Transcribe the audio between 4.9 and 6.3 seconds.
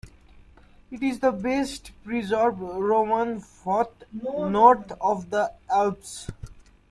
of the Alps.